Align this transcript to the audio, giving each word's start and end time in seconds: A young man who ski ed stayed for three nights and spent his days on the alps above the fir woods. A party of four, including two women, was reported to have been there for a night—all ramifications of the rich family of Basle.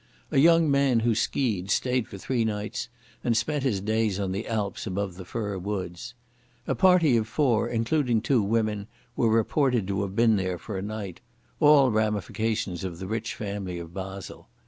A 0.31 0.39
young 0.39 0.71
man 0.71 1.01
who 1.01 1.13
ski 1.13 1.59
ed 1.59 1.69
stayed 1.69 2.07
for 2.07 2.17
three 2.17 2.43
nights 2.43 2.89
and 3.23 3.37
spent 3.37 3.61
his 3.61 3.79
days 3.79 4.19
on 4.19 4.31
the 4.31 4.47
alps 4.47 4.87
above 4.87 5.13
the 5.13 5.25
fir 5.25 5.59
woods. 5.59 6.15
A 6.65 6.73
party 6.73 7.15
of 7.17 7.27
four, 7.27 7.69
including 7.69 8.19
two 8.19 8.41
women, 8.41 8.87
was 9.15 9.29
reported 9.29 9.87
to 9.89 10.01
have 10.01 10.15
been 10.15 10.37
there 10.37 10.57
for 10.57 10.75
a 10.75 10.81
night—all 10.81 11.91
ramifications 11.91 12.83
of 12.83 12.97
the 12.97 13.05
rich 13.05 13.35
family 13.35 13.77
of 13.77 13.93
Basle. 13.93 14.49